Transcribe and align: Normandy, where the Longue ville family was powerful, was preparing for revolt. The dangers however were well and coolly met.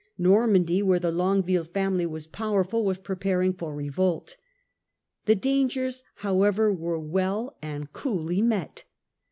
Normandy, 0.17 0.81
where 0.81 0.97
the 0.97 1.11
Longue 1.11 1.43
ville 1.45 1.63
family 1.63 2.07
was 2.07 2.25
powerful, 2.25 2.83
was 2.83 2.97
preparing 2.97 3.53
for 3.53 3.75
revolt. 3.75 4.35
The 5.25 5.35
dangers 5.35 6.01
however 6.25 6.73
were 6.73 6.97
well 6.99 7.55
and 7.61 7.93
coolly 7.93 8.41
met. 8.41 8.85